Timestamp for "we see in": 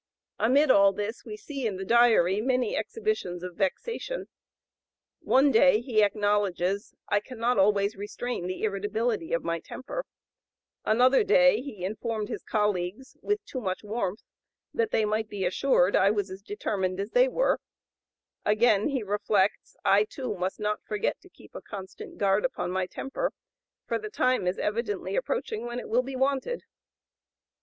1.25-1.77